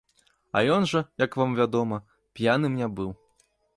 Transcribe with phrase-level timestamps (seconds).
[0.57, 1.99] А ён жа, як вам вядома,
[2.41, 3.13] п'яным не быў.